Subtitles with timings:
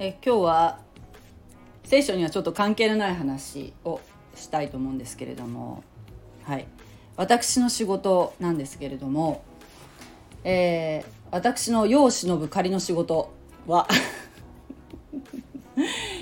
[0.00, 0.78] え今日は
[1.82, 4.00] 聖書にはちょっと関係のない話を
[4.36, 5.82] したいと思うんですけれども
[6.44, 6.66] はい。
[7.16, 9.42] 私の仕事なんですけれども、
[10.44, 13.32] えー、私の世を忍ぶ仮の仕事
[13.66, 13.88] は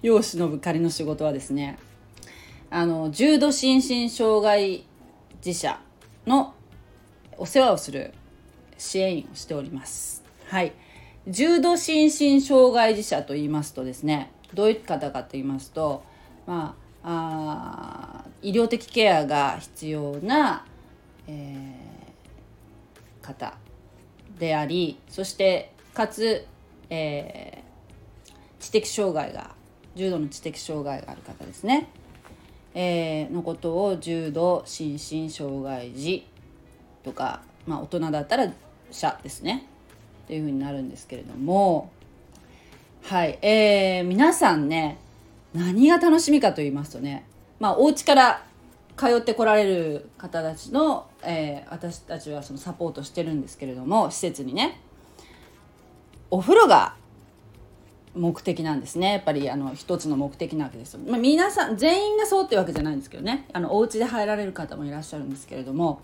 [0.00, 1.78] 世を忍ぶ仮の仕事はですね
[2.70, 4.86] あの重度心身障害
[5.42, 5.78] 児者
[6.26, 6.54] の
[7.36, 8.14] お世話をする
[8.78, 10.24] 支援員をしております。
[10.48, 10.72] はい。
[11.28, 16.02] 重度心身障害児者と言いますとですねどういう方かと言いますと
[16.46, 20.64] まああ医療的ケアが必要な、
[21.26, 23.54] えー、方
[24.38, 26.46] でありそしてかつ、
[26.88, 29.50] えー、知的障害が
[29.96, 31.88] 重度の知的障害がある方ですね、
[32.74, 36.26] えー、のことを重度心身障害児
[37.02, 38.50] とか、まあ、大人だったら
[38.90, 39.66] 者ですね。
[40.28, 41.90] っていうふうになるんですけれども
[43.04, 44.98] はいえー、皆さんね
[45.54, 47.24] 何が楽しみかと言いますとね
[47.58, 48.44] まあお家から
[48.98, 54.78] 通ってこられる方たちの、えー、私たちはそのサポートしてるんですけれども施設にね
[56.30, 56.94] お風呂が
[58.14, 59.12] 目的なんですね。
[59.12, 63.46] やっぱりあの一つの目的なわけです、まあ、皆さん全員がそうってわけじゃないんですけどね。
[63.54, 66.02] あのお家で入られる方もいらっしゃるんですけれども、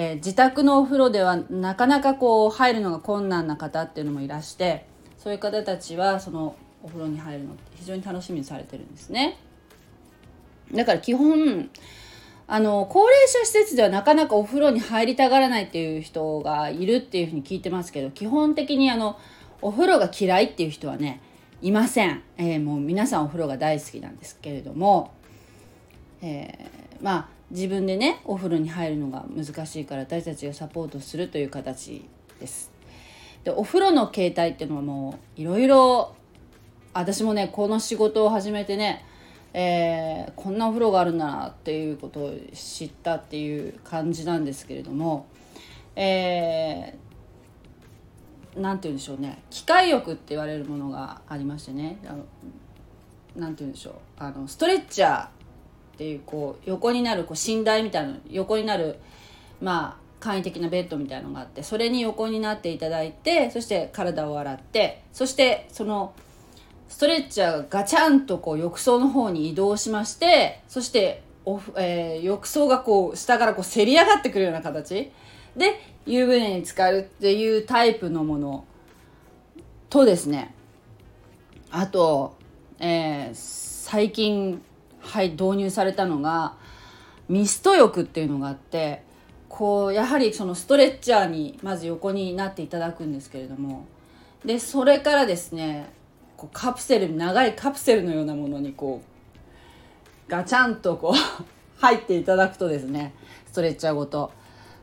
[0.00, 9.40] えー、自宅のお風呂ではなかなかこう入るのが困難な方っていうのもいらしてそういう方たちはそのお風呂に入るのって非常に楽しみにされてるんですね。
[10.72, 11.68] だから基本
[12.46, 19.18] あの高齢者施設ではなかなかお風呂に入りたがらないっていう人がいるっていうふうに聞いてますけど基本的にあの
[19.60, 21.20] お風呂が嫌いっていう人はね
[21.60, 25.12] いません、えー、もう皆さんお風呂が大好きなんですけれども、
[26.22, 32.04] えー、まあ自分でねお風呂に入るのが難しいから私たちがサポートするという形
[32.38, 32.70] です。
[33.44, 36.14] でお風呂の形態っていうのはもういろいろ
[36.92, 39.04] 私もねこの仕事を始めてね、
[39.54, 45.26] えー、こんなお風呂があるんだなっていうことを知ったっていう感じなんですけれども、
[45.96, 49.42] えー、何て言うんでしょうね。
[49.48, 51.98] 機械浴って言われるものがありましてね。
[53.36, 53.94] 何て言うんでしょう。
[54.18, 55.37] あのストレッチャー
[55.98, 59.00] っていうこう横になるこう寝台みたいな横になる
[59.60, 66.14] まあ簡易的なベッドみたいのがあってそれに横になっていただいてそして体を洗ってそしてその
[66.88, 75.10] ストレッチャーがガチャンとこう浴槽の方に移動しましてそしてお、えー、浴槽がこう下からこうせり上がってくるような形。
[75.56, 78.64] で湯船に浸かるっていうタイプのもの
[79.90, 80.54] とですね。
[81.70, 82.36] あと、
[82.78, 84.62] えー、最近、
[85.00, 86.54] はい、導入されたのが
[87.28, 89.02] ミスト浴っていうのがあって
[89.48, 93.86] こうやはりそのストレッチャーにまず横になっていただくんですけれども
[94.44, 95.90] でそれからですね
[96.36, 101.44] こうカプセル長いカプセルのようなものにこうガチャンとこう
[101.80, 103.14] 入っていただくとですね
[103.46, 104.30] ストレッチャーごと。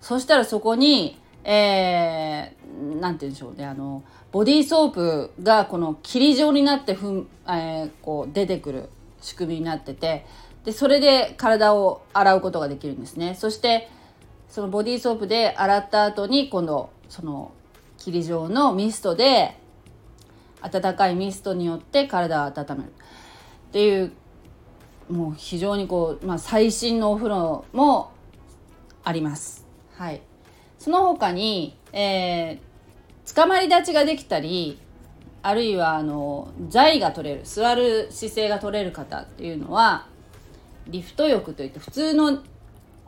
[0.00, 8.90] そしたらそこに、えー、なんて言うんでしょうね、あの、ボディーソープがこの霧状になってふん、えー、こう出てくる
[9.20, 10.26] 仕組みになってて、
[10.64, 13.34] で、それで体を洗うことができるんですね。
[13.34, 13.88] そして、
[14.48, 17.52] そのボディーソープで洗った後に、今度、その
[17.96, 19.56] 霧状のミストで、
[20.60, 22.88] 温かいミストによって体を温める。
[22.88, 24.12] っていう、
[25.08, 28.10] もう非常にこう、まあ最新のお風呂も
[29.04, 29.66] あります。
[29.94, 30.20] はい、
[30.78, 34.78] その他に、えー、捕まり立ちができたり
[35.42, 40.06] あるいはあの座位が取れる座る姿勢が取れる方っていうのは
[40.86, 42.38] リフト浴といって普通の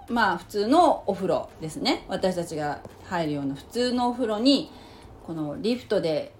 [0.09, 2.05] まあ普通のお風呂ですね。
[2.09, 4.71] 私たちが入るような普通のお風呂に
[5.27, 6.33] このリフトで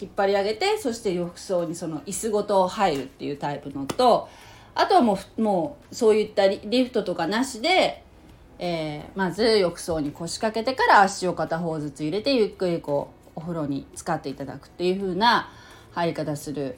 [0.00, 4.28] 引っ張り上げてそして浴槽にその椅子ごと入るっていうタイプのと
[4.74, 8.04] あとはもうもうそういったリフトとかなしで
[8.58, 15.50] えー、まず浴槽に腰掛けてから足を片方ずつ入れてゆっくりこうお風呂に浸かっていただくっていう風な
[15.92, 16.76] 入り方する、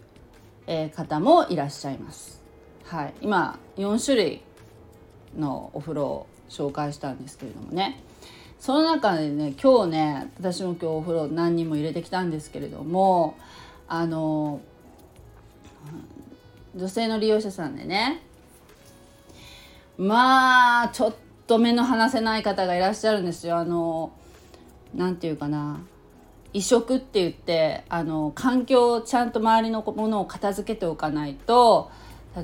[0.67, 2.43] え、方もいらっしゃいます。
[2.85, 4.43] はい、今4種類
[5.37, 8.01] のお風呂を紹介したんですけれどもね
[8.61, 13.37] その中でね今日ね私も今日お風呂何人も入れてきたんですけれども
[13.89, 14.61] あの
[16.75, 18.23] 女性の利用者さんでね
[19.99, 21.15] まあちょっ
[21.47, 23.57] と目の離せない方がいらっしゃるんですよ。
[23.57, 24.13] あの
[24.95, 25.81] 何て言うかな
[26.57, 31.91] 移植って言ってあの環境をちゃんと周りのものを片付けておかないと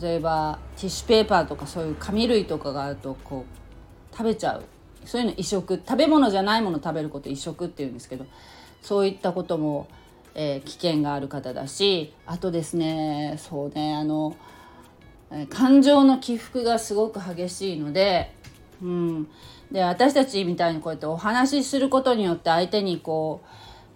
[0.00, 4.64] 例えばティッシュペーパーとかそういう紙類とかがあるとこう食べちゃう。
[5.04, 8.24] そういうの移植食べ物じゃないもの食べること移植っていうんですけど
[8.82, 9.88] そういったことも
[10.34, 14.36] えー、危険がある方だしあとですねそうねあの
[15.50, 18.32] 感情の起伏がすごく激しいので、
[18.82, 19.28] うん、
[19.70, 23.46] で私たちみたいにこうやってお話しすることによって相手にこう、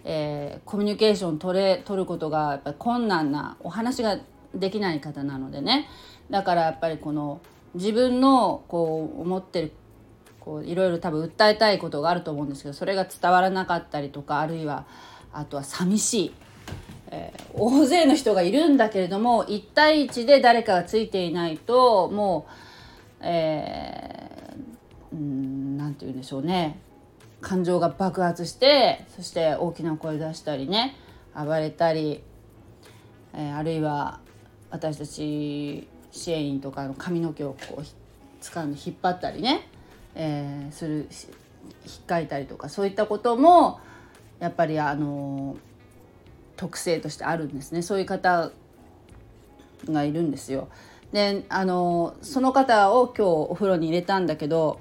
[0.08, 4.18] えー、コミュニケーション取れ取ることがやっぱ困難なお話が
[4.54, 5.88] できない方なのでね。
[6.30, 7.40] だからやっぱりこの
[7.74, 9.72] 自分のこう思ってる
[10.38, 14.86] こういろいろ多分訴えたいことがあると思うんですけどそれが伝わらなかったりとかあるいは
[15.32, 16.34] あとは寂しい、
[17.10, 22.46] えー、大勢の人がいるんだけれども1対1で誰かがついていないとも
[23.20, 26.78] う、えー、うんて言うんでしょうね。
[27.40, 30.96] 感情が爆発してそして大きな声出したりね
[31.34, 32.22] 暴れたり、
[33.34, 34.20] えー、あるいは
[34.70, 37.84] 私たち支援員とかの髪の毛をこう
[38.42, 39.68] 掴んで引っ張ったりね、
[40.14, 41.08] えー、する
[41.84, 43.80] 引っかいたりとかそういったことも
[44.38, 45.56] やっぱりあの
[46.56, 48.50] 特性としてあるんですねそういう方
[49.88, 50.68] がいるんですよ。
[51.12, 54.80] であのその方を今日お風呂に入れたんだけど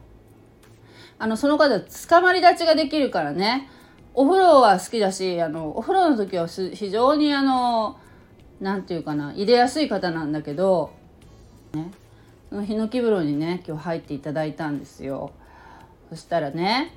[1.18, 3.70] あのその方つかまり立ちができるからね。
[4.18, 8.00] お風呂は好きだしあのお風呂の時は非常にあの
[8.62, 10.94] 何て言うかな入れやすい方なんだけど、
[11.74, 11.92] ね、
[12.50, 15.32] そのヒノキ風呂にね今日入っていただいたんですよ。
[16.10, 16.96] そしたらね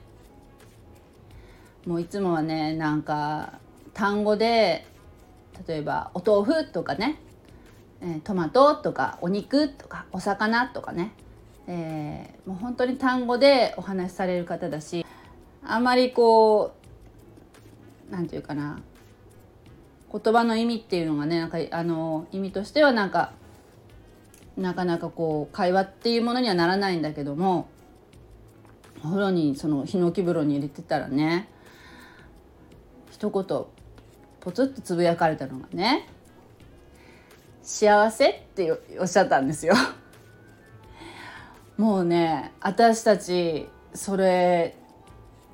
[1.87, 3.55] もういつもはねなんか
[3.95, 4.87] 単語で
[5.67, 7.19] 例えばお豆腐とかね、
[8.01, 11.13] えトマトとかお肉とかお魚とかね、
[11.71, 15.05] えー、もう本当に単語でお話しされる方だし
[15.63, 16.73] あまりこ
[18.09, 18.81] う何て言うかな
[20.11, 23.33] 言葉の意味っていうのがねなんかあの意味としてはなんか
[24.57, 27.69] なかなかこう会話っていうものにはならないんだけども
[29.01, 31.51] お風呂にそのヒノキ風呂に入れてたらね
[33.11, 33.45] 一言
[34.41, 36.09] ポツッとつぶやかれたのがね
[37.63, 39.75] 「幸せ」っておっしゃったんですよ。
[41.79, 44.77] もうね私たちそれ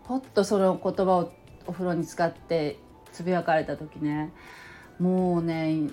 [0.04, 1.32] ポッとその言葉を
[1.66, 2.78] お風呂に使って
[3.12, 4.32] つぶやかれた時ね
[4.98, 5.90] もうね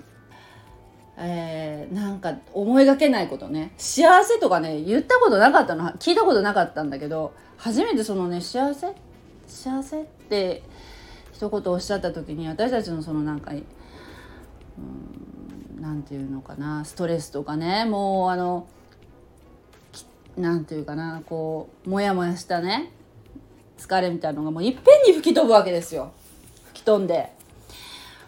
[1.18, 3.74] えー、なんか思いがけないことね。
[3.76, 5.90] 幸せとかね言ったことなかったの。
[5.92, 8.94] 聞いたことなかったんだけど初めてそのね幸せ？
[9.46, 10.62] 幸せって
[11.32, 13.52] 一言おっしゃった時に私たちのそのなんか
[15.78, 18.66] 何て言うのかなストレスとかねもうあの
[20.36, 22.90] 何て言うかなこうモヤモヤしたね
[23.78, 26.12] 疲れみたいのがもういっぺんに吹き飛ぶわけですよ
[26.68, 26.84] 吹き。
[26.84, 27.30] 飛んで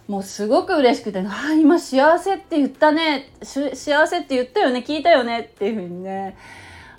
[0.06, 6.36] もうすごく嬉しくて「ああ今幸せって言ったね幸せって言ったよね聞いたよね」っていうふうにね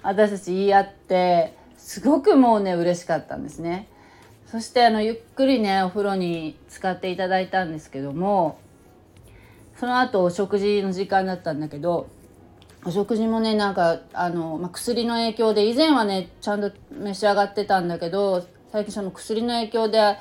[0.02, 3.88] 私たち言い合ってすごくもうね嬉しかったんですね。
[4.48, 8.58] そしてあのゆっくりねお風呂に使っていただいたんですけども
[9.78, 12.08] その後お食事の時間だったんだけど
[12.88, 20.18] お食事もねなんかあの、まあ、薬の影響で以前はねちゃんと召し上がってたんだけど最近その薬の影響で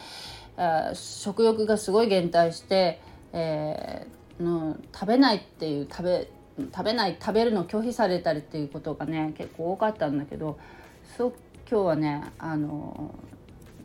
[0.94, 3.00] 食欲がすごい減退して、
[3.34, 6.30] えー、の食べないっていう食べ
[6.72, 10.58] 食べない食べるの拒否されたりっていうことがね結構多かったんだけど
[11.18, 11.32] そう
[11.70, 13.14] 今日はねあの、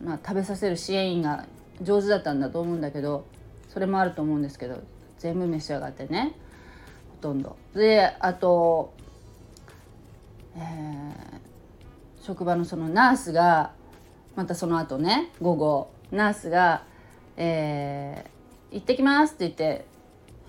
[0.02, 1.46] まあ、食べさせる支援員が
[1.82, 3.26] 上手だったんだと思うんだけど
[3.68, 4.82] それもあると思うんですけど
[5.18, 6.34] 全部召し上がってね。
[7.20, 7.58] ほとんど。
[7.76, 8.94] であと、
[10.56, 13.72] えー、職場のそのナースが
[14.36, 16.84] またその後ね午後ナースが
[17.36, 19.86] 「えー、行ってきます」って言って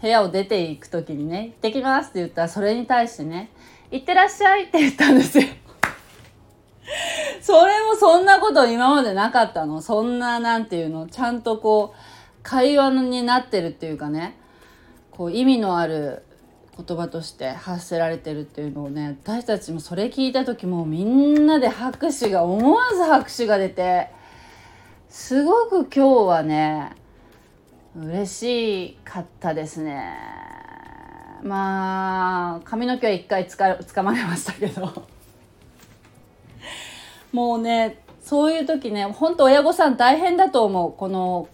[0.01, 3.51] 部屋を出ていく時にね「行ってきます」って言ったらそれに対してね
[3.91, 5.45] 「行ってらっしゃい」って言ったんですよ。
[7.41, 11.99] それもそんなこと今までなかったのそんななんていうのちゃんとこう
[12.43, 14.37] 会話になってるっていうかね
[15.11, 16.25] こう意味のある
[16.77, 24.11] 言葉として発せられてるっていうのをね私たちもそれ聞いた時もみんなで拍手が思わず拍手が出て
[25.09, 26.93] すごく今日はね
[27.97, 30.15] 嬉しかったですね。
[31.43, 35.07] まあ髪の毛は一回つか掴まれましたけど。
[37.33, 41.49] もうねそういう時ねほんと親御さん大変だと思うこの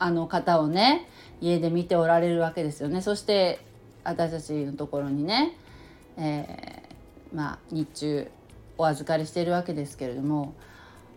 [0.00, 1.08] あの方をね
[1.40, 3.00] 家で見ておられるわけですよね。
[3.00, 3.60] そして
[4.08, 5.56] 私たちのところにね、
[6.16, 8.30] えー、まあ日中
[8.76, 10.54] お預かりしているわけですけれども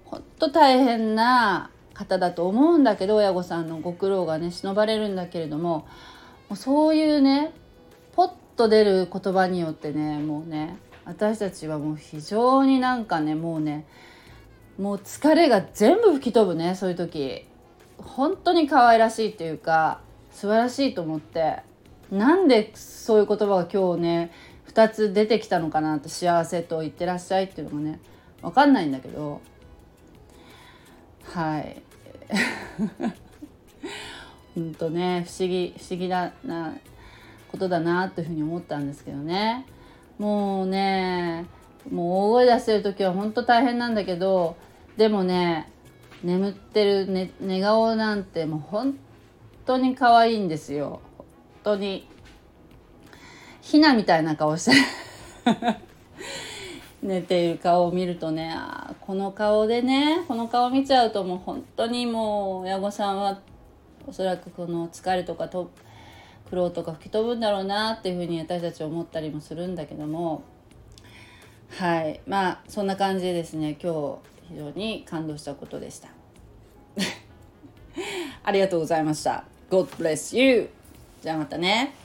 [0.06, 5.88] 本当大変な方だと思うんだけど親御さんのご苦労がね忍ばれるんだけれども
[6.50, 7.54] もうそういうね
[8.14, 13.86] ポッと出る言葉によってねもうね私たちはもう非常になんかねもうね
[14.78, 17.46] もう疲れが全部吹き飛ぶねそういう時。
[18.02, 21.60] 本当に可愛らしいっていうか素晴らしいと思って。
[22.12, 24.32] なんでそういう言葉が今日ね
[24.68, 28.00] 2つ出てきたのかなって幸せと言ってらっしゃいっていうのがね
[28.42, 29.42] 分かんないんだけど。
[31.24, 31.82] はい。
[34.56, 36.76] 本当ね不思議不思議なな
[37.50, 39.66] ことだなというふうに思ったんですけどね。
[40.18, 41.46] もうね
[41.90, 44.58] もう大声出してる時は本当大変なんだけど
[44.98, 45.72] でもね
[46.24, 48.98] 眠ってる寝寝顔なんてもう本
[49.66, 51.02] 当に可愛いんですよ。
[51.64, 52.08] 当に。
[53.62, 54.72] ひなみたいな顔して
[57.02, 63.40] 寝ている顔を見るとねあこの顔でねこの顔見ちゃうともう本当にもう親御さんは
[64.06, 65.72] おそらくこの疲れとかと
[66.50, 70.44] 苦労とか吹き飛ぶんだろうなっていうふうに私たち思ったりもするんだけども。
[71.70, 72.20] はい。
[72.28, 74.18] まあそんな感じでですね今日
[74.50, 76.10] 非常に感動したことでした。
[78.44, 79.46] ありがとうございました。
[79.70, 80.81] God bless you!
[81.22, 82.01] じゃあまたね。